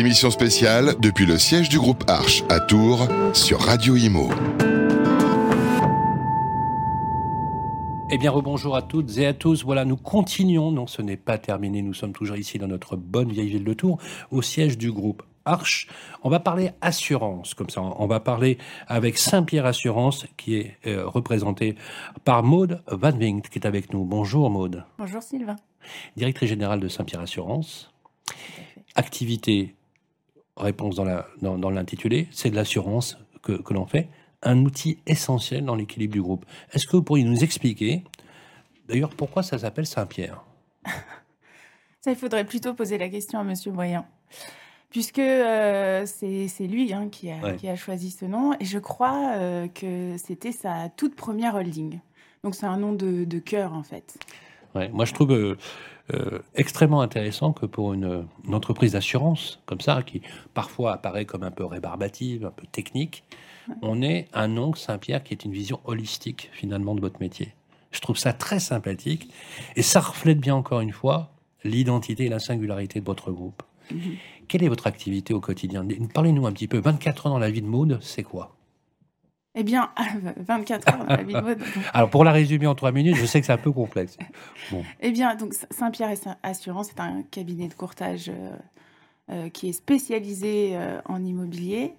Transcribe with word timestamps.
Émission 0.00 0.30
spéciale 0.30 0.94
depuis 0.98 1.26
le 1.26 1.36
siège 1.36 1.68
du 1.68 1.78
groupe 1.78 2.04
Arche 2.08 2.42
à 2.48 2.58
Tours 2.58 3.06
sur 3.34 3.60
Radio 3.60 3.96
Imo. 3.96 4.30
Eh 8.10 8.16
bien, 8.16 8.30
rebonjour 8.30 8.76
à 8.76 8.80
toutes 8.80 9.18
et 9.18 9.26
à 9.26 9.34
tous. 9.34 9.62
Voilà, 9.62 9.84
nous 9.84 9.98
continuons. 9.98 10.72
Non, 10.72 10.86
ce 10.86 11.02
n'est 11.02 11.18
pas 11.18 11.36
terminé. 11.36 11.82
Nous 11.82 11.92
sommes 11.92 12.14
toujours 12.14 12.38
ici 12.38 12.56
dans 12.56 12.66
notre 12.66 12.96
bonne 12.96 13.30
vieille 13.30 13.50
ville 13.50 13.62
de 13.62 13.74
Tours, 13.74 13.98
au 14.30 14.40
siège 14.40 14.78
du 14.78 14.90
groupe 14.90 15.22
Arche. 15.44 15.86
On 16.22 16.30
va 16.30 16.40
parler 16.40 16.70
assurance, 16.80 17.52
comme 17.52 17.68
ça. 17.68 17.82
On 17.82 18.06
va 18.06 18.20
parler 18.20 18.56
avec 18.86 19.18
Saint-Pierre 19.18 19.66
Assurance, 19.66 20.24
qui 20.38 20.54
est 20.54 20.78
euh, 20.86 21.06
représenté 21.06 21.74
par 22.24 22.42
Maude 22.42 22.82
Van 22.88 23.12
Winkt, 23.12 23.50
qui 23.50 23.58
est 23.58 23.66
avec 23.66 23.92
nous. 23.92 24.06
Bonjour 24.06 24.48
Maude. 24.48 24.82
Bonjour 24.96 25.22
Sylvain. 25.22 25.56
Directrice 26.16 26.48
générale 26.48 26.80
de 26.80 26.88
Saint-Pierre 26.88 27.20
Assurance. 27.20 27.92
Activité, 28.94 29.74
réponse 30.56 30.96
dans 30.96 31.70
l'intitulé, 31.70 32.22
dans, 32.24 32.28
c'est 32.32 32.50
de 32.50 32.56
l'assurance 32.56 33.18
que, 33.42 33.52
que 33.52 33.74
l'on 33.74 33.86
fait 33.86 34.08
un 34.42 34.64
outil 34.64 34.98
essentiel 35.06 35.64
dans 35.64 35.74
l'équilibre 35.74 36.12
du 36.12 36.22
groupe. 36.22 36.46
Est-ce 36.72 36.86
que 36.86 36.96
vous 36.96 37.02
pourriez 37.02 37.24
nous 37.24 37.44
expliquer, 37.44 38.04
d'ailleurs, 38.88 39.10
pourquoi 39.10 39.42
ça 39.42 39.58
s'appelle 39.58 39.86
Saint-Pierre? 39.86 40.42
Ça, 42.00 42.10
il 42.10 42.16
faudrait 42.16 42.46
plutôt 42.46 42.72
poser 42.72 42.96
la 42.96 43.10
question 43.10 43.38
à 43.38 43.44
Monsieur 43.44 43.70
Voyant. 43.70 44.06
Puisque 44.88 45.18
euh, 45.18 46.04
c'est 46.06 46.66
lui 46.66 46.92
hein, 46.92 47.08
qui, 47.10 47.30
a, 47.30 47.52
qui, 47.52 47.68
a, 47.68 47.76
choisi 47.76 48.10
ce 48.10 48.24
nom, 48.24 48.54
et 48.58 48.64
je 48.64 48.78
crois 48.78 49.34
euh, 49.36 49.68
que 49.68 50.16
c'était 50.16 50.50
sa 50.50 50.88
toute 50.96 51.14
première 51.14 51.54
holding. 51.54 52.00
Donc 52.42 52.54
c'est 52.54 52.66
un 52.66 52.78
nom 52.78 52.92
de, 52.92 53.24
de, 53.24 53.38
cœur 53.38 53.74
en 53.74 53.82
fait. 53.82 54.18
Ouais, 54.74 54.88
moi 54.90 55.04
je 55.04 55.14
trouve 55.14 55.32
euh, 55.32 56.38
extrêmement 56.54 57.00
intéressant 57.00 57.52
que 57.52 57.66
pour 57.66 57.92
une, 57.92 58.26
une 58.44 58.54
entreprise 58.54 58.92
d'assurance 58.92 59.60
comme 59.66 59.80
ça, 59.80 60.02
qui 60.02 60.22
parfois 60.54 60.92
apparaît 60.92 61.24
comme 61.24 61.42
un 61.42 61.50
peu 61.50 61.64
rébarbative, 61.64 62.46
un 62.46 62.50
peu 62.50 62.66
technique, 62.70 63.24
on 63.82 64.02
est 64.02 64.28
un 64.32 64.48
nom 64.48 64.74
Saint-Pierre 64.74 65.22
qui 65.22 65.34
est 65.34 65.44
une 65.44 65.52
vision 65.52 65.80
holistique 65.84 66.50
finalement 66.52 66.94
de 66.94 67.00
votre 67.00 67.20
métier. 67.20 67.54
Je 67.92 68.00
trouve 68.00 68.16
ça 68.16 68.32
très 68.32 68.60
sympathique 68.60 69.32
et 69.76 69.82
ça 69.82 70.00
reflète 70.00 70.38
bien 70.38 70.54
encore 70.54 70.80
une 70.80 70.92
fois 70.92 71.30
l'identité 71.64 72.26
et 72.26 72.28
la 72.28 72.38
singularité 72.38 73.00
de 73.00 73.04
votre 73.04 73.30
groupe. 73.32 73.62
Mhm. 73.90 74.16
Quelle 74.48 74.64
est 74.64 74.68
votre 74.68 74.86
activité 74.86 75.34
au 75.34 75.40
quotidien? 75.40 75.86
Parlez-nous 76.14 76.46
un 76.46 76.52
petit 76.52 76.68
peu. 76.68 76.78
24 76.78 77.26
ans 77.26 77.30
dans 77.30 77.38
la 77.38 77.50
vie 77.50 77.62
de 77.62 77.66
Maude, 77.66 77.98
c'est 78.00 78.22
quoi? 78.22 78.56
Eh 79.56 79.64
bien, 79.64 79.90
24 80.36 80.88
heures 80.88 81.04
dans 81.04 81.16
la 81.16 81.22
vie 81.22 81.34
de. 81.34 81.56
Alors, 81.92 82.08
pour 82.08 82.22
la 82.22 82.30
résumer 82.30 82.66
en 82.66 82.76
trois 82.76 82.92
minutes, 82.92 83.16
je 83.16 83.26
sais 83.26 83.40
que 83.40 83.46
c'est 83.46 83.52
un 83.52 83.58
peu 83.58 83.72
complexe. 83.72 84.16
Eh 85.00 85.10
bien, 85.10 85.34
donc 85.34 85.54
Saint-Pierre 85.70 86.14
Assurance 86.44 86.90
c'est 86.90 87.00
un 87.00 87.22
cabinet 87.22 87.66
de 87.66 87.74
courtage 87.74 88.28
euh, 88.28 88.50
euh, 89.32 89.48
qui 89.48 89.70
est 89.70 89.72
spécialisé 89.72 90.70
euh, 90.74 91.00
en 91.06 91.24
immobilier. 91.24 91.94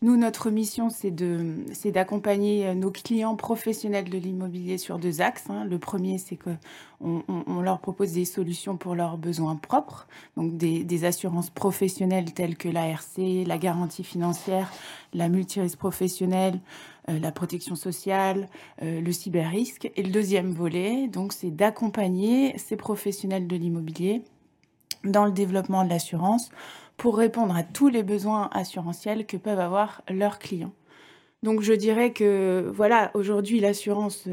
Nous, 0.00 0.16
notre 0.16 0.50
mission, 0.50 0.90
c'est 0.90 1.90
d'accompagner 1.90 2.72
nos 2.76 2.92
clients 2.92 3.34
professionnels 3.34 4.08
de 4.08 4.16
l'immobilier 4.16 4.78
sur 4.78 4.96
deux 5.00 5.20
axes. 5.20 5.50
Hein. 5.50 5.64
Le 5.64 5.80
premier, 5.80 6.18
c'est 6.18 6.36
qu'on 6.36 7.24
on, 7.26 7.60
leur 7.62 7.80
propose 7.80 8.12
des 8.12 8.24
solutions 8.24 8.76
pour 8.76 8.94
leurs 8.94 9.18
besoins 9.18 9.56
propres, 9.56 10.06
donc 10.36 10.56
des, 10.56 11.04
assurances 11.04 11.50
professionnelles 11.50 12.32
telles 12.32 12.56
que 12.56 12.68
l'ARC, 12.68 13.18
la 13.44 13.58
garantie 13.58 14.04
financière, 14.04 14.70
la 15.14 15.28
multirisque 15.28 15.78
professionnelle, 15.78 16.60
euh, 17.08 17.18
la 17.18 17.32
protection 17.32 17.74
sociale, 17.74 18.48
euh, 18.82 19.00
le 19.00 19.12
cyber-risque. 19.12 19.90
Et 19.96 20.04
le 20.04 20.12
deuxième 20.12 20.52
volet, 20.52 21.08
donc, 21.08 21.32
c'est 21.32 21.50
d'accompagner 21.50 22.56
ces 22.56 22.76
professionnels 22.76 23.48
de 23.48 23.56
l'immobilier 23.56 24.22
dans 25.02 25.24
le 25.24 25.32
développement 25.32 25.84
de 25.84 25.88
l'assurance 25.88 26.50
pour 26.98 27.16
répondre 27.16 27.56
à 27.56 27.62
tous 27.62 27.88
les 27.88 28.02
besoins 28.02 28.50
assurantiels 28.52 29.24
que 29.24 29.38
peuvent 29.38 29.60
avoir 29.60 30.02
leurs 30.10 30.38
clients. 30.38 30.72
Donc 31.44 31.62
je 31.62 31.72
dirais 31.72 32.12
que 32.12 32.68
voilà, 32.74 33.12
aujourd'hui 33.14 33.60
l'assurance 33.60 34.28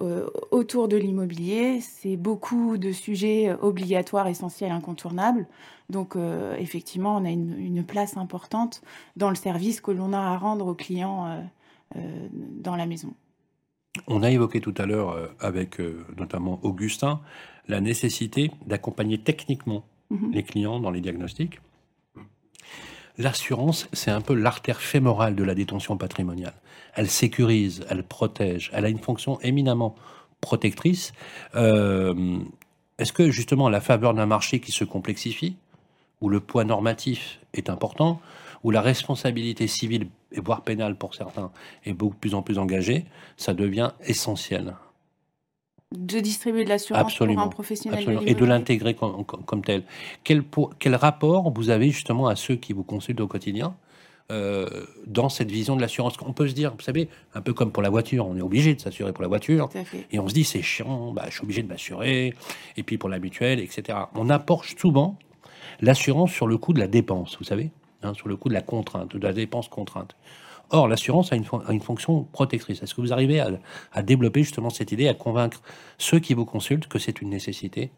euh, 0.00 0.26
autour 0.50 0.88
de 0.88 0.96
l'immobilier, 0.96 1.80
c'est 1.80 2.16
beaucoup 2.16 2.76
de 2.76 2.90
sujets 2.90 3.52
obligatoires, 3.62 4.26
essentiels, 4.26 4.72
incontournables. 4.72 5.46
Donc 5.88 6.16
euh, 6.16 6.56
effectivement, 6.56 7.16
on 7.16 7.24
a 7.24 7.30
une, 7.30 7.84
place 7.84 8.16
importante 8.16 8.82
dans 9.16 9.28
le 9.28 9.36
service 9.36 9.80
que 9.80 9.92
l'on 9.92 10.12
a 10.12 10.18
à 10.18 10.36
rendre 10.36 10.66
aux 10.66 10.74
clients 10.74 11.40
euh, 11.94 12.00
dans 12.30 12.74
la 12.74 12.86
maison. 12.86 13.14
On 14.08 14.24
a 14.24 14.30
évoqué 14.30 14.60
tout 14.60 14.74
à 14.78 14.86
l'heure 14.86 15.16
avec 15.38 15.78
notamment 16.16 16.58
Augustin 16.62 17.20
la 17.68 17.80
nécessité 17.80 18.50
d'accompagner 18.66 19.18
techniquement 19.18 19.84
mhm. 20.10 20.32
les 20.32 20.42
clients 20.42 20.80
dans 20.80 20.90
les 20.90 21.00
diagnostics. 21.00 21.60
L'assurance, 23.18 23.88
c'est 23.92 24.12
un 24.12 24.20
peu 24.20 24.34
l'artère 24.34 24.80
fémorale 24.80 25.34
de 25.34 25.42
la 25.42 25.56
détention 25.56 25.96
patrimoniale. 25.96 26.54
Elle 26.94 27.10
sécurise, 27.10 27.84
elle 27.90 28.04
protège, 28.04 28.70
elle 28.72 28.84
a 28.84 28.88
une 28.88 29.00
fonction 29.00 29.40
éminemment 29.40 29.96
protectrice. 30.40 31.12
Euh, 31.56 32.38
est-ce 32.98 33.12
que 33.12 33.30
justement, 33.30 33.66
à 33.66 33.70
la 33.70 33.80
faveur 33.80 34.14
d'un 34.14 34.26
marché 34.26 34.60
qui 34.60 34.70
se 34.70 34.84
complexifie, 34.84 35.56
où 36.20 36.28
le 36.28 36.38
poids 36.38 36.64
normatif 36.64 37.40
est 37.54 37.70
important, 37.70 38.20
où 38.62 38.70
la 38.70 38.80
responsabilité 38.80 39.66
civile 39.66 40.08
voire 40.36 40.62
pénale 40.62 40.96
pour 40.96 41.14
certains 41.14 41.50
est 41.84 41.92
beaucoup 41.92 42.16
plus 42.16 42.34
en 42.34 42.42
plus 42.42 42.58
engagée, 42.58 43.04
ça 43.36 43.52
devient 43.52 43.90
essentiel? 44.04 44.74
De 45.96 46.20
distribuer 46.20 46.64
de 46.64 46.68
l'assurance 46.68 47.14
pour 47.14 47.26
un 47.26 47.48
professionnel 47.48 48.20
et 48.26 48.34
de 48.34 48.44
l'intégrer 48.44 48.94
comme, 48.94 49.64
tel. 49.64 49.84
Quel, 50.22 50.42
quel, 50.78 50.94
rapport 50.94 51.50
vous 51.50 51.70
avez 51.70 51.90
justement 51.90 52.28
à 52.28 52.36
ceux 52.36 52.56
qui 52.56 52.74
vous 52.74 52.82
consultent 52.82 53.20
au 53.20 53.26
quotidien 53.26 53.74
euh, 54.30 54.66
dans 55.06 55.30
cette 55.30 55.50
vision 55.50 55.76
de 55.76 55.80
l'assurance? 55.80 56.14
On 56.26 56.34
peut 56.34 56.46
se 56.46 56.52
dire, 56.52 56.74
vous 56.74 56.82
savez, 56.82 57.08
un 57.34 57.40
peu 57.40 57.54
comme 57.54 57.72
pour 57.72 57.82
la 57.82 57.88
voiture, 57.88 58.26
on 58.26 58.36
est 58.36 58.42
obligé 58.42 58.74
de 58.74 58.80
s'assurer 58.80 59.14
pour 59.14 59.22
la 59.22 59.28
voiture, 59.28 59.70
et 60.10 60.18
on 60.18 60.28
se 60.28 60.34
dit 60.34 60.44
c'est 60.44 60.62
chiant, 60.62 61.12
bah, 61.12 61.24
je 61.28 61.34
suis 61.34 61.42
obligé 61.42 61.62
de 61.62 61.68
m'assurer, 61.68 62.34
et 62.76 62.82
puis 62.82 62.98
pour 62.98 63.08
la 63.08 63.18
mutuelle, 63.18 63.58
etc. 63.58 63.98
On 64.14 64.28
apporte 64.28 64.78
souvent 64.78 65.18
l'assurance 65.80 66.32
sur 66.32 66.46
le 66.46 66.58
coût 66.58 66.74
de 66.74 66.80
la 66.80 66.88
dépense, 66.88 67.38
vous 67.38 67.44
savez, 67.44 67.70
hein, 68.02 68.12
sur 68.12 68.28
le 68.28 68.36
coût 68.36 68.50
de 68.50 68.54
la 68.54 68.62
contrainte, 68.62 69.16
de 69.16 69.26
la 69.26 69.32
dépense 69.32 69.68
contrainte. 69.68 70.16
Or, 70.70 70.88
l'assurance 70.88 71.32
a 71.32 71.36
une, 71.36 71.80
fonction 71.80 72.24
protectrice. 72.24 72.82
Est-ce 72.82 72.94
que 72.94 73.00
vous 73.00 73.12
arrivez 73.12 73.40
à, 73.92 74.02
développer 74.02 74.42
justement 74.42 74.70
cette 74.70 74.92
idée, 74.92 75.08
à 75.08 75.14
convaincre 75.14 75.62
ceux 75.96 76.18
qui 76.18 76.34
vous 76.34 76.44
consultent 76.44 76.88
que 76.88 76.98
c'est 76.98 77.22
une 77.22 77.30
nécessité 77.30 77.90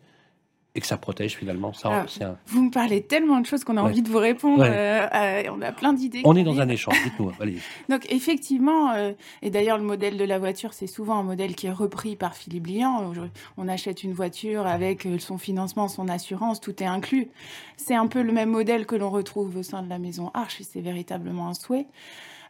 et 0.76 0.80
que 0.80 0.86
ça 0.86 0.96
protège 0.96 1.36
finalement 1.36 1.72
ça, 1.72 2.06
Vous 2.46 2.62
me 2.62 2.70
parlez 2.70 3.02
tellement 3.02 3.40
de 3.40 3.46
choses 3.46 3.64
qu'on 3.64 3.76
a 3.76 3.82
envie 3.82 4.02
de 4.02 4.08
vous 4.08 4.18
répondre. 4.18 4.62
Euh, 4.64 5.42
on 5.50 5.60
a 5.62 5.72
plein 5.72 5.92
d'idées. 5.92 6.22
On 6.24 6.36
est 6.36 6.44
dans 6.44 6.60
un 6.60 6.68
échange, 6.68 6.94
dites-nous. 7.02 7.32
Donc 7.88 8.06
effectivement, 8.08 8.92
euh, 8.92 9.12
et 9.42 9.50
d'ailleurs 9.50 9.78
le 9.78 9.84
modèle 9.84 10.16
de 10.16 10.22
la 10.22 10.38
voiture, 10.38 10.72
c'est 10.72 10.86
souvent 10.86 11.18
un 11.18 11.22
modèle 11.24 11.56
qui 11.56 11.66
est 11.66 11.72
repris 11.72 12.14
par 12.14 12.36
Philippe 12.36 12.68
Lian. 12.68 13.12
On 13.56 13.66
achète 13.66 14.04
une 14.04 14.12
voiture 14.12 14.64
avec 14.68 15.06
euh, 15.06 15.18
son 15.18 15.38
financement, 15.38 15.88
son 15.88 16.08
assurance, 16.08 16.60
tout 16.60 16.80
est 16.80 16.86
inclus. 16.86 17.26
C'est 17.76 17.96
un 17.96 18.06
peu 18.06 18.22
le 18.22 18.32
même 18.32 18.50
modèle 18.50 18.86
que 18.86 18.94
l'on 18.94 19.10
retrouve 19.10 19.56
au 19.56 19.64
sein 19.64 19.82
de 19.82 19.88
la 19.88 19.98
maison 19.98 20.30
Arche 20.34 20.60
et 20.60 20.64
c'est 20.64 20.82
véritablement 20.82 21.48
un 21.48 21.54
souhait. 21.54 21.88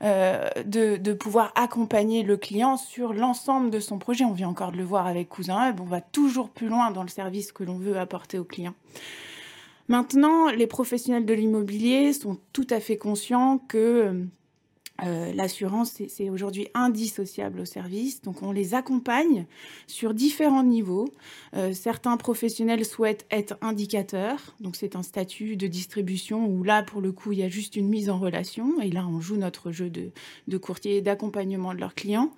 Euh, 0.02 0.48
de, 0.64 1.12
pouvoir 1.12 1.52
accompagner 1.56 2.22
le 2.22 2.38
client 2.38 2.78
sur 2.78 3.12
l'ensemble 3.12 3.70
de 3.70 3.80
son 3.80 3.98
projet. 3.98 4.24
On 4.24 4.32
vient 4.32 4.48
encore 4.48 4.72
de 4.72 4.78
le 4.78 4.84
voir 4.84 5.06
avec 5.06 5.28
Cousin 5.28 5.68
Hub, 5.68 5.80
on 5.80 5.84
va 5.84 6.00
toujours 6.00 6.48
plus 6.48 6.68
loin 6.68 6.90
dans 6.90 7.02
le 7.02 7.08
service 7.08 7.52
que 7.52 7.64
l'on 7.64 7.76
veut 7.76 7.98
apporter 7.98 8.38
au 8.38 8.44
client. 8.44 8.72
Maintenant, 9.88 10.48
les 10.48 10.66
professionnels 10.66 11.26
de 11.26 11.34
l'immobilier 11.34 12.14
sont 12.14 12.38
tout 12.54 12.66
à 12.70 12.80
fait 12.80 12.96
conscients 12.96 13.58
que 13.58 14.24
euh, 15.04 15.32
l'assurance, 15.32 16.00
c'est 16.08 16.30
aujourd'hui 16.30 16.68
indissociable 16.74 17.60
au 17.60 17.64
service. 17.64 18.22
Donc, 18.22 18.42
on 18.42 18.52
les 18.52 18.74
accompagne 18.74 19.46
sur 19.86 20.14
différents 20.14 20.62
niveaux. 20.62 21.08
Euh, 21.56 21.72
certains 21.72 22.16
professionnels 22.16 22.84
souhaitent 22.84 23.26
être 23.30 23.56
indicateurs. 23.60 24.54
Donc, 24.60 24.76
c'est 24.76 24.96
un 24.96 25.02
statut 25.02 25.56
de 25.56 25.66
distribution 25.66 26.46
où 26.46 26.62
là, 26.62 26.82
pour 26.82 27.00
le 27.00 27.12
coup, 27.12 27.32
il 27.32 27.38
y 27.38 27.42
a 27.42 27.48
juste 27.48 27.76
une 27.76 27.88
mise 27.88 28.10
en 28.10 28.18
relation. 28.18 28.80
Et 28.80 28.90
là, 28.90 29.06
on 29.06 29.20
joue 29.20 29.36
notre 29.36 29.72
jeu 29.72 29.90
de, 29.90 30.10
de 30.48 30.58
courtier 30.58 30.98
et 30.98 31.00
d'accompagnement 31.02 31.74
de 31.74 31.80
leurs 31.80 31.94
clients. 31.94 32.32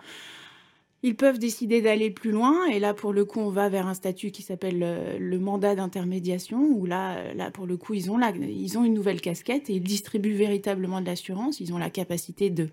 Ils 1.02 1.16
peuvent 1.16 1.38
décider 1.38 1.82
d'aller 1.82 2.10
plus 2.10 2.30
loin, 2.30 2.66
et 2.66 2.78
là, 2.78 2.94
pour 2.94 3.12
le 3.12 3.24
coup, 3.24 3.40
on 3.40 3.50
va 3.50 3.68
vers 3.68 3.86
un 3.86 3.94
statut 3.94 4.30
qui 4.30 4.42
s'appelle 4.42 5.18
le, 5.18 5.38
mandat 5.38 5.74
d'intermédiation, 5.74 6.60
où 6.60 6.86
là, 6.86 7.34
là, 7.34 7.50
pour 7.50 7.66
le 7.66 7.76
coup, 7.76 7.94
ils 7.94 8.10
ont, 8.10 8.20
ils 8.20 8.78
ont 8.78 8.84
une 8.84 8.94
nouvelle 8.94 9.20
casquette 9.20 9.68
et 9.68 9.74
ils 9.74 9.82
distribuent 9.82 10.34
véritablement 10.34 11.00
de 11.00 11.06
l'assurance. 11.06 11.58
Ils 11.58 11.72
ont 11.72 11.78
la 11.78 11.90
capacité 11.90 12.50
de 12.50 12.68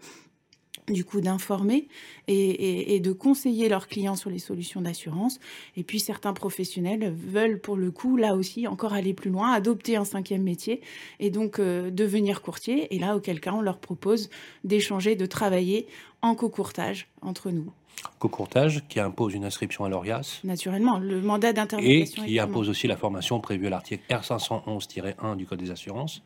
du 0.93 1.05
coup 1.05 1.21
d'informer 1.21 1.87
et, 2.27 2.99
de 2.99 3.11
conseiller 3.11 3.69
leurs 3.69 3.87
clients 3.87 4.15
sur 4.15 4.29
les 4.29 4.39
solutions 4.39 4.81
d'assurance. 4.81 5.39
Et 5.77 5.83
puis 5.83 5.99
certains 5.99 6.33
professionnels 6.33 7.13
veulent 7.13 7.59
pour 7.59 7.77
le 7.77 7.91
coup, 7.91 8.17
là 8.17 8.35
aussi, 8.35 8.67
encore 8.67 8.93
aller 8.93 9.13
plus 9.13 9.29
loin, 9.29 9.51
adopter 9.51 9.95
un 9.95 10.05
cinquième 10.05 10.43
métier 10.43 10.81
et 11.19 11.29
donc 11.29 11.59
euh, 11.59 11.89
devenir 11.91 12.41
courtier. 12.41 12.93
Et 12.93 12.99
là, 12.99 13.15
auquel 13.15 13.39
cas, 13.39 13.53
on 13.53 13.61
leur 13.61 13.79
propose 13.79 14.29
d'échanger, 14.63 15.15
de 15.15 15.25
travailler 15.25 15.87
en 16.21 16.35
co-courtage 16.35 17.07
entre 17.21 17.49
nous. 17.51 17.71
cocourtage 18.19 18.83
qui 18.87 18.99
impose 18.99 19.33
une 19.33 19.43
inscription 19.45 19.83
à 19.85 19.89
l'ORIAS. 19.89 20.39
Naturellement, 20.43 20.99
le 20.99 21.21
mandat 21.21 21.49
Et 21.49 21.53
d'intermédiation. 21.53 22.23
qui 22.25 22.39
impose 22.39 22.69
aussi 22.69 22.87
la 22.87 22.95
formation 22.97 23.39
prévue 23.39 23.67
à 23.67 23.69
l'article 23.69 24.03
R511-1 24.09 25.35
du 25.35 25.45
Code 25.45 25.59
des 25.59 25.71
assurances, 25.71 26.21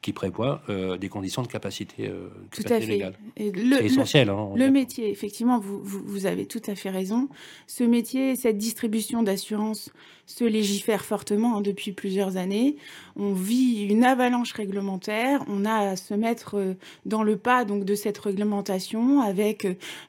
qui 0.00 0.12
prévoit 0.12 0.62
euh, 0.68 0.96
des 0.96 1.08
conditions 1.08 1.42
de 1.42 1.48
capacité, 1.48 2.06
euh, 2.08 2.28
Tout 2.50 2.62
capacité 2.62 2.74
à 2.74 2.80
fait. 2.80 2.86
légale. 2.86 3.14
Et 3.36 3.50
le- 3.50 3.76
C'est 3.76 3.80
le- 3.80 3.84
essentiel. 3.86 4.30
hein, 4.30 4.50
Le 4.54 4.64
est 4.66 4.70
métier, 4.70 5.10
effectivement, 5.10 5.58
vous, 5.58 5.80
vous, 5.82 6.00
vous 6.04 6.26
avez 6.26 6.46
tout 6.46 6.62
à 6.66 6.74
fait 6.74 6.90
raison. 6.90 7.28
Ce 7.66 7.82
métier, 7.84 8.36
cette 8.36 8.58
distribution 8.58 9.22
d'assurance 9.22 9.90
se 10.26 10.44
légifère 10.44 11.04
fortement 11.04 11.56
hein, 11.56 11.60
depuis 11.62 11.92
plusieurs 11.92 12.36
années. 12.36 12.76
On 13.16 13.32
vit 13.32 13.86
une 13.88 14.04
avalanche 14.04 14.52
réglementaire. 14.52 15.42
On 15.48 15.64
a 15.64 15.90
à 15.90 15.96
se 15.96 16.14
mettre 16.14 16.58
euh, 16.58 16.74
dans 17.06 17.22
le 17.22 17.36
pas 17.36 17.64
donc 17.64 17.84
de 17.84 17.94
cette 17.94 18.18
réglementation 18.18 19.20
avec 19.22 19.37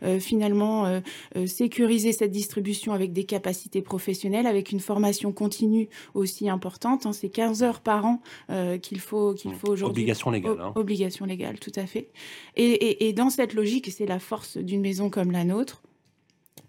euh, 0.03 0.19
finalement 0.19 0.85
euh, 0.85 0.99
euh, 1.35 1.45
sécuriser 1.47 2.11
cette 2.13 2.31
distribution 2.31 2.93
avec 2.93 3.13
des 3.13 3.23
capacités 3.23 3.81
professionnelles, 3.81 4.47
avec 4.47 4.71
une 4.71 4.79
formation 4.79 5.31
continue 5.31 5.89
aussi 6.13 6.49
importante. 6.49 7.05
hein. 7.05 7.13
C'est 7.13 7.29
15 7.29 7.63
heures 7.63 7.81
par 7.81 8.05
an 8.05 8.21
euh, 8.49 8.77
qu'il 8.77 8.99
faut 8.99 9.33
qu'il 9.33 9.53
faut 9.53 9.69
aujourd'hui. 9.69 10.01
Obligation 10.03 10.31
légale. 10.31 10.57
hein. 10.61 10.71
Obligation 10.75 11.25
légale, 11.25 11.59
tout 11.59 11.71
à 11.75 11.85
fait. 11.85 12.09
Et, 12.55 12.63
et- 12.65 13.07
et 13.07 13.13
dans 13.13 13.29
cette 13.29 13.53
logique, 13.53 13.89
c'est 13.91 14.05
la 14.05 14.19
force 14.19 14.57
d'une 14.57 14.81
maison 14.81 15.09
comme 15.09 15.31
la 15.31 15.43
nôtre, 15.43 15.81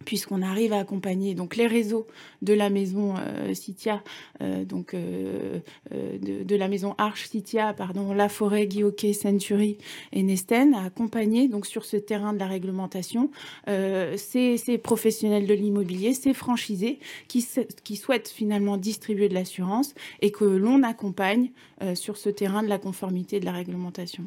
puisqu'on 0.05 0.43
arrive 0.43 0.73
à 0.73 0.79
accompagner 0.79 1.35
donc 1.35 1.57
les 1.57 1.67
réseaux 1.67 2.07
de 2.43 2.53
la 2.53 2.71
maison 2.71 3.15
euh, 3.19 3.55
Citia, 3.55 4.03
euh, 4.43 4.65
donc 4.65 4.95
euh, 4.95 5.61
euh, 5.93 6.19
de, 6.19 6.57
la 6.57 6.69
maison 6.69 6.95
Arche 6.99 7.29
Citia, 7.29 7.73
pardon, 7.75 8.13
La 8.13 8.29
Forêt, 8.29 8.67
Guilloquet, 8.67 9.13
Century 9.13 9.79
et 10.13 10.23
Nesten, 10.23 10.75
à 10.75 10.85
accompagner 10.85 11.49
donc 11.49 11.67
sur 11.67 11.85
ce 11.85 11.97
terrain 11.97 12.33
de 12.33 12.39
la 12.39 12.47
réglementation 12.47 13.31
ces, 13.67 14.57
ces 14.57 14.79
professionnels 14.79 15.47
de 15.47 15.55
l'immobilier, 15.55 16.13
ces 16.15 16.35
franchisés 16.35 16.99
qui, 17.29 17.47
qui 17.85 17.97
souhaitent 17.97 18.29
finalement 18.29 18.77
distribuer 18.77 19.29
de 19.29 19.35
l'assurance 19.35 19.95
et 20.21 20.31
que 20.31 20.45
l'on 20.45 20.83
accompagne 20.83 21.51
sur 21.95 22.17
ce 22.17 22.29
terrain 22.29 22.63
de 22.63 22.69
la 22.69 22.79
conformité 22.79 23.41
de 23.41 23.45
la 23.45 23.53
réglementation. 23.53 24.25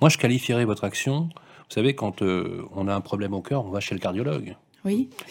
Moi, 0.00 0.10
je 0.10 0.18
qualifierais 0.18 0.64
votre 0.64 0.84
action. 0.84 1.28
Vous 1.68 1.74
savez, 1.74 1.94
quand 1.94 2.22
on 2.22 2.88
a 2.88 2.94
un 2.94 3.00
problème 3.00 3.34
au 3.34 3.42
cœur, 3.42 3.64
on 3.64 3.70
va 3.70 3.80
chez 3.80 3.94
le 3.94 4.00
cardiologue. 4.00 4.56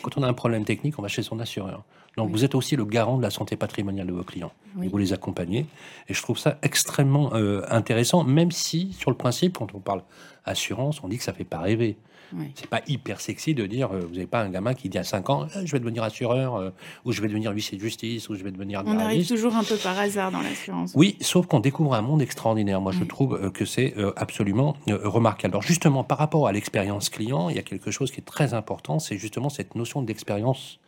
Quand 0.01 0.17
on 0.17 0.23
a 0.23 0.27
un 0.27 0.33
problème 0.33 0.65
technique, 0.65 0.99
on 0.99 1.01
va 1.01 1.07
chez 1.07 1.23
son 1.23 1.39
assureur. 1.39 1.83
Donc, 2.17 2.27
Oui. 2.27 2.31
vous 2.33 2.43
êtes 2.45 2.55
aussi 2.55 2.75
le 2.75 2.85
garant 2.85 3.17
de 3.17 3.21
la 3.21 3.29
santé 3.29 3.55
patrimoniale 3.57 4.07
de 4.07 4.13
vos 4.13 4.23
clients. 4.23 4.51
Oui. 4.77 4.85
Et 4.85 4.89
vous 4.89 4.97
les 4.97 5.13
accompagnez. 5.13 5.65
Et 6.07 6.13
je 6.13 6.21
trouve 6.21 6.37
ça 6.37 6.57
extrêmement 6.61 7.33
euh, 7.33 7.61
intéressant, 7.69 8.23
même 8.23 8.51
si, 8.51 8.93
sur 8.93 9.11
le 9.11 9.17
principe, 9.17 9.57
quand 9.57 9.73
on 9.75 9.79
parle 9.79 10.03
assurance, 10.45 11.01
on 11.03 11.07
dit 11.07 11.17
que 11.17 11.23
ça 11.23 11.33
fait 11.33 11.43
pas 11.43 11.59
rêver. 11.59 11.97
oui. 12.33 12.51
C'est 12.55 12.67
pas 12.69 12.81
hyper 12.87 13.19
sexy 13.21 13.53
de 13.53 13.65
dire, 13.65 13.89
euh, 13.93 13.99
vous 14.01 14.13
n'avez 14.13 14.27
pas 14.27 14.41
un 14.41 14.49
gamin 14.49 14.73
qui 14.73 14.89
dit 14.89 14.97
à 14.97 15.03
5 15.03 15.29
ans, 15.29 15.47
Ah, 15.53 15.65
je 15.65 15.71
vais 15.71 15.79
devenir 15.79 16.03
assureur, 16.03 16.55
euh, 16.55 16.69
ou 17.03 17.11
je 17.11 17.21
vais 17.21 17.27
devenir 17.27 17.51
huissier 17.51 17.77
de 17.77 17.83
justice, 17.83 18.29
ou 18.29 18.35
je 18.35 18.43
vais 18.43 18.51
devenir 18.51 18.83
On 18.85 18.97
arrive 18.99 19.27
toujours 19.27 19.55
un 19.55 19.63
peu 19.63 19.75
par 19.77 19.97
hasard 19.99 20.31
dans 20.31 20.41
l'assurance. 20.41 20.91
Oui, 20.95 21.17
sauf 21.21 21.45
qu'on 21.47 21.59
découvre 21.59 21.93
un 21.95 22.01
monde 22.01 22.21
extraordinaire. 22.21 22.81
Moi, 22.81 22.91
je 22.91 23.03
trouve 23.03 23.35
euh, 23.35 23.49
que 23.51 23.65
c'est 23.65 23.93
euh, 23.97 24.11
absolument 24.15 24.75
euh, 24.89 24.99
remarquable. 25.03 25.53
Alors, 25.53 25.61
justement, 25.63 26.03
par 26.03 26.17
rapport 26.17 26.47
à 26.47 26.51
l'expérience 26.51 27.09
client, 27.09 27.49
il 27.49 27.55
y 27.55 27.59
a 27.59 27.63
quelque 27.63 27.91
chose 27.91 28.11
qui 28.11 28.19
est 28.21 28.25
très 28.25 28.53
important, 28.53 28.99
c'est 28.99 29.17
justement 29.17 29.49
cette 29.49 29.75
notion 29.75 30.01
d'expérience 30.01 30.79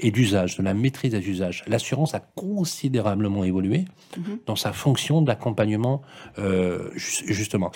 et 0.00 0.10
d'usage, 0.10 0.56
de 0.56 0.62
la 0.62 0.74
maîtrise 0.74 1.12
des 1.12 1.28
usages. 1.28 1.64
L'assurance 1.66 2.14
a 2.14 2.20
considérablement 2.20 3.44
évolué 3.44 3.84
Mhm. 4.16 4.38
dans 4.46 4.56
sa 4.56 4.72
fonction 4.72 5.22
d'accompagnement, 5.22 6.02
euh, 6.38 6.90
ju- 6.94 7.32
justement. 7.32 7.70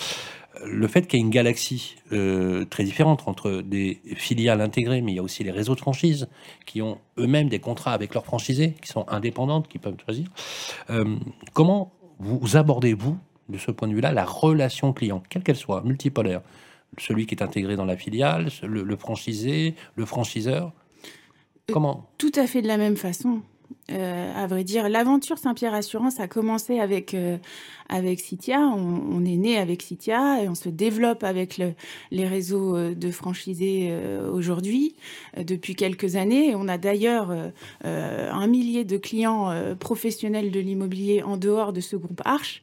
Le 0.65 0.87
fait 0.87 1.05
qu'il 1.05 1.19
y 1.19 1.21
ait 1.21 1.25
une 1.25 1.29
galaxie 1.31 1.97
euh, 2.11 2.65
très 2.65 2.83
différente 2.83 3.23
entre 3.27 3.61
des 3.61 4.01
filiales 4.15 4.59
intégrées, 4.61 5.01
mais 5.01 5.11
il 5.11 5.15
y 5.15 5.19
a 5.19 5.23
aussi 5.23 5.43
les 5.43 5.51
réseaux 5.51 5.75
de 5.75 5.79
franchise 5.79 6.27
qui 6.65 6.81
ont 6.81 6.97
eux-mêmes 7.19 7.47
des 7.47 7.59
contrats 7.59 7.93
avec 7.93 8.13
leurs 8.15 8.25
franchisés, 8.25 8.73
qui 8.81 8.87
sont 8.87 9.05
indépendantes, 9.07 9.67
qui 9.67 9.77
peuvent 9.77 9.97
choisir. 10.03 10.27
Euh, 10.89 11.15
comment 11.53 11.91
vous 12.19 12.57
abordez-vous, 12.57 13.17
de 13.49 13.57
ce 13.59 13.69
point 13.69 13.87
de 13.87 13.93
vue-là, 13.93 14.11
la 14.11 14.25
relation 14.25 14.93
client, 14.93 15.21
quelle 15.29 15.43
qu'elle 15.43 15.55
soit, 15.55 15.83
multipolaire? 15.83 16.41
Celui 16.97 17.27
qui 17.27 17.35
est 17.35 17.43
intégré 17.43 17.75
dans 17.75 17.85
la 17.85 17.95
filiale, 17.95 18.47
le, 18.63 18.81
le 18.83 18.95
franchisé, 18.97 19.75
le 19.95 20.05
franchiseur? 20.05 20.71
Comment 21.71 22.09
Tout 22.17 22.31
à 22.35 22.47
fait 22.47 22.61
de 22.61 22.67
la 22.67 22.77
même 22.77 22.95
façon. 22.95 23.41
Euh, 23.91 24.33
à 24.35 24.47
vrai 24.47 24.63
dire, 24.63 24.87
l'aventure 24.89 25.37
Saint-Pierre 25.37 25.73
Assurance 25.73 26.19
a 26.19 26.27
commencé 26.27 26.79
avec 26.79 27.13
euh, 27.13 27.37
avec 27.89 28.19
Citia. 28.21 28.59
On, 28.61 29.01
on 29.11 29.25
est 29.25 29.35
né 29.35 29.57
avec 29.57 29.81
Citia 29.81 30.41
et 30.43 30.47
on 30.49 30.55
se 30.55 30.69
développe 30.69 31.23
avec 31.23 31.57
le- 31.57 31.73
les 32.11 32.25
réseaux 32.25 32.75
euh, 32.75 32.95
de 32.95 33.11
franchisés 33.11 33.87
euh, 33.91 34.29
aujourd'hui 34.31 34.95
euh, 35.37 35.43
depuis 35.43 35.75
quelques 35.75 36.15
années. 36.15 36.53
On 36.55 36.67
a 36.69 36.77
d'ailleurs 36.77 37.31
euh, 37.31 37.49
euh, 37.85 38.29
un 38.31 38.47
millier 38.47 38.83
de 38.85 38.97
clients 38.97 39.51
euh, 39.51 39.75
professionnels 39.75 40.51
de 40.51 40.59
l'immobilier 40.61 41.21
en 41.23 41.35
dehors 41.37 41.71
de 41.73 41.81
ce 41.81 41.95
groupe 41.97 42.21
Arche. 42.23 42.61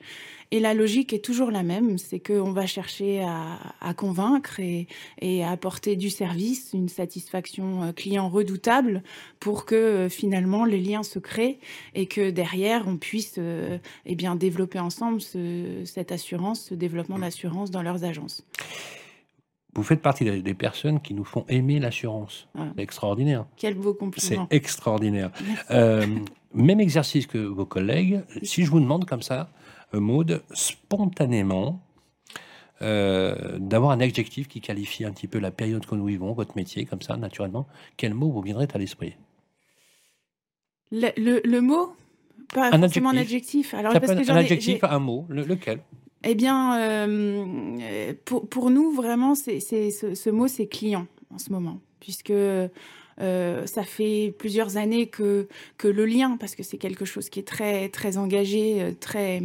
Et 0.50 0.60
la 0.60 0.74
logique 0.74 1.12
est 1.12 1.24
toujours 1.24 1.50
la 1.50 1.62
même, 1.62 1.98
c'est 1.98 2.20
qu'on 2.20 2.52
va 2.52 2.66
chercher 2.66 3.22
à, 3.22 3.58
à 3.80 3.94
convaincre 3.94 4.60
et, 4.60 4.86
et 5.20 5.42
à 5.42 5.50
apporter 5.50 5.96
du 5.96 6.10
service, 6.10 6.70
une 6.74 6.88
satisfaction 6.88 7.82
euh, 7.82 7.92
client 7.92 8.28
redoutable 8.28 9.02
pour 9.40 9.64
que 9.64 9.74
euh, 9.74 10.08
finalement 10.08 10.64
les 10.64 10.80
liens 10.80 11.02
se 11.02 11.18
créent 11.18 11.58
et 11.94 12.06
que 12.06 12.30
derrière 12.30 12.86
on 12.86 12.96
puisse 12.96 13.34
euh, 13.38 13.78
eh 14.06 14.14
bien 14.14 14.36
développer 14.36 14.78
ensemble 14.78 15.20
ce- 15.20 15.82
cette 15.84 16.12
assurance, 16.12 16.66
ce 16.70 16.74
développement 16.74 17.18
d'assurance 17.18 17.70
dans 17.70 17.82
leurs 17.82 18.04
agences. 18.04 18.44
Vous 19.76 19.82
faites 19.82 20.02
partie 20.02 20.24
des, 20.40 20.54
personnes 20.54 21.00
qui 21.00 21.14
nous 21.14 21.24
font 21.24 21.44
aimer 21.48 21.80
l'assurance. 21.80 22.46
Ah. 22.56 22.68
C'est 22.76 22.82
extraordinaire. 22.82 23.44
Quel 23.56 23.74
beau 23.74 23.90
C'est 23.92 23.98
compliment. 23.98 24.46
extraordinaire. 24.50 25.30
Merci. 25.44 25.64
Euh, 25.72 26.06
même 26.54 26.78
exercice 26.78 27.26
que 27.26 27.38
vos 27.38 27.66
collègues. 27.66 28.20
Si 28.44 28.64
je 28.64 28.70
vous 28.70 28.78
demande 28.78 29.04
comme 29.04 29.22
ça, 29.22 29.50
Maude, 30.00 30.42
spontanément, 30.52 31.80
euh, 32.82 33.58
d'avoir 33.58 33.92
un 33.92 34.00
adjectif 34.00 34.48
qui 34.48 34.60
qualifie 34.60 35.04
un 35.04 35.12
petit 35.12 35.28
peu 35.28 35.38
la 35.38 35.50
période 35.50 35.86
que 35.86 35.94
nous 35.94 36.06
vivons, 36.06 36.32
votre 36.32 36.56
métier, 36.56 36.84
comme 36.84 37.02
ça, 37.02 37.16
naturellement, 37.16 37.66
quel 37.96 38.14
mot 38.14 38.30
vous 38.30 38.40
viendrait 38.42 38.68
à 38.74 38.78
l'esprit? 38.78 39.14
Le, 40.90 41.08
le- 41.16 41.40
le 41.44 41.60
mot? 41.60 41.94
Pas 42.52 42.68
Un 42.72 42.80
forcément 42.80 43.08
un 43.10 43.16
adjectif. 43.16 43.20
adjectif. 43.66 43.74
Alors, 43.74 43.92
parce 43.92 44.14
que 44.14 44.30
un 44.30 44.36
adjectif, 44.36 44.84
un 44.84 44.98
mot, 44.98 45.26
le- 45.28 45.44
lequel? 45.44 45.80
Eh 46.24 46.34
bien, 46.34 46.78
euh, 46.80 48.14
pour, 48.24 48.48
pour 48.48 48.70
nous, 48.70 48.92
vraiment, 48.92 49.34
c'est, 49.34 49.60
ce, 49.60 50.14
ce 50.14 50.30
mot, 50.30 50.48
c'est 50.48 50.66
client 50.66 51.06
en 51.32 51.38
ce 51.38 51.50
moment, 51.52 51.80
puisque 52.00 52.30
euh, 52.30 52.68
ça 53.18 53.82
fait 53.84 54.34
plusieurs 54.38 54.76
années 54.76 55.06
que, 55.06 55.48
que 55.78 55.88
le 55.88 56.06
lien, 56.06 56.36
parce 56.38 56.54
que 56.54 56.62
c'est 56.62 56.78
quelque 56.78 57.04
chose 57.04 57.28
qui 57.28 57.40
est 57.40 57.46
très, 57.48 57.88
très 57.88 58.16
engagé, 58.18 58.94
très, 59.00 59.42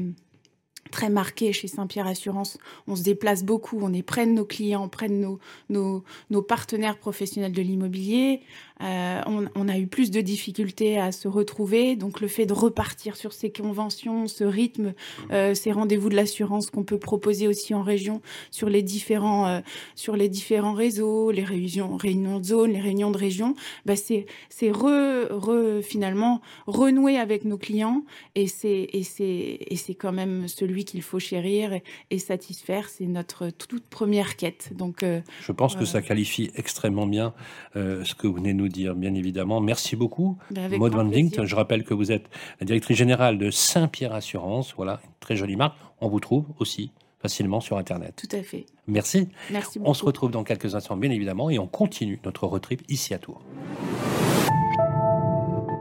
très 0.92 1.10
marqué 1.10 1.54
chez 1.54 1.68
Saint-Pierre 1.68 2.08
Assurance. 2.08 2.58
On 2.88 2.96
se 2.96 3.04
déplace 3.04 3.44
beaucoup, 3.44 3.80
on 3.82 3.94
est 3.94 4.04
près 4.04 4.26
nos 4.26 4.46
clients, 4.46 4.88
près 4.88 5.10
de 5.10 5.38
nos 5.70 6.42
partenaires 6.42 6.98
professionnels 6.98 7.52
de 7.52 7.62
l'immobilier. 7.62 8.42
Euh, 8.82 9.22
on, 9.26 9.46
on 9.56 9.68
a 9.68 9.78
eu 9.78 9.88
plus 9.88 10.10
de 10.10 10.22
difficultés 10.22 10.98
à 10.98 11.12
se 11.12 11.28
retrouver, 11.28 11.98
donc 11.98 12.22
le 12.22 12.30
fait 12.30 12.46
de 12.46 12.54
repartir 12.54 13.18
sur 13.18 13.34
ces 13.34 13.52
conventions, 13.52 14.28
ce 14.28 14.46
rythme, 14.46 14.94
euh, 15.32 15.54
ces 15.54 15.74
rendez-vous 15.74 16.08
de 16.08 16.16
l'assurance 16.16 16.70
qu'on 16.70 16.84
peut 16.86 16.98
proposer 16.98 17.48
aussi 17.50 17.74
en 17.74 17.84
région 17.84 18.22
sur 18.52 18.70
les 18.70 18.82
différents, 18.82 19.48
euh, 19.48 19.60
sur 19.96 20.16
les 20.16 20.30
différents 20.30 20.74
réseaux, 20.74 21.30
les 21.32 21.44
réunions, 21.44 21.98
réunions 21.98 22.40
de 22.40 22.46
zone, 22.46 22.72
les 22.72 22.80
réunions 22.80 23.12
de 23.12 23.18
région, 23.18 23.54
bah 23.86 23.98
c'est 23.98 24.26
c'est 24.50 24.72
re, 24.72 25.28
re- 25.30 25.82
finalement 25.82 26.40
renouer 26.66 27.18
avec 27.18 27.44
nos 27.44 27.58
clients 27.58 28.04
et 28.36 28.48
c'est 28.48 28.88
et 28.94 29.04
c'est 29.04 29.58
et 29.60 29.76
c'est 29.76 29.96
quand 29.96 30.14
même 30.14 30.48
celui 30.48 30.86
qu'il 30.86 31.02
faut 31.02 31.20
chérir 31.20 31.74
et, 31.74 31.84
et 32.12 32.20
satisfaire. 32.20 32.88
C'est 32.88 33.08
notre 33.08 33.50
toute 33.50 33.84
première 33.88 34.38
quête. 34.38 34.72
Donc 34.78 35.04
Je 35.04 35.52
pense 35.52 35.76
que 35.76 35.84
ça 35.86 36.02
qualifie 36.02 36.50
extrêmement 36.56 37.08
bien 37.08 37.34
ce 37.76 38.14
que 38.16 38.26
vous 38.28 38.36
venez 38.36 38.54
de 38.54 38.58
nous 38.60 38.69
dire, 38.70 38.96
bien 38.96 39.14
évidemment. 39.14 39.62
Merci 39.62 39.96
beaucoup. 39.96 40.38
avec 40.56 40.80
Maud 40.80 40.94
je 41.44 41.56
rappelle 41.56 41.84
que 41.84 41.94
vous 41.94 42.12
êtes 42.12 42.30
la 42.60 42.66
directrice 42.66 42.98
générale 42.98 43.38
de 43.38 43.52
Saint-Pierre 43.52 44.14
Assurance. 44.14 44.74
Voilà, 44.76 45.00
une 45.04 45.12
très 45.20 45.36
jolie 45.36 45.56
marque. 45.56 45.78
On 46.02 46.08
vous 46.08 46.20
trouve 46.20 46.46
aussi 46.60 46.92
facilement 47.22 47.60
sur 47.60 47.78
Internet. 47.78 48.14
Tout 48.16 48.36
à 48.36 48.42
fait. 48.42 48.66
Merci. 48.88 49.28
Merci 49.52 49.80
beaucoup. 49.80 49.92
On 49.92 49.94
se 49.94 50.06
retrouve 50.06 50.32
dans 50.32 50.44
quelques 50.44 50.76
instants, 50.76 50.98
bien 50.98 51.12
évidemment, 51.12 51.50
et 51.50 51.60
on 51.60 51.68
continue 51.68 52.20
notre 52.24 52.48
road 52.48 52.62
trip 52.62 52.82
ici 52.90 53.14
à 53.14 53.20
Tours. 53.20 53.42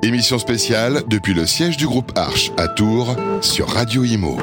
Émission 0.03 0.39
spéciale 0.39 1.03
depuis 1.09 1.35
le 1.35 1.47
siège 1.47 1.77
du 1.77 1.87
groupe 1.87 2.13
Arche 2.17 2.53
à 2.57 2.69
Tours 2.69 3.17
sur 3.41 3.69
Radio 3.69 4.05
Imo. 4.05 4.39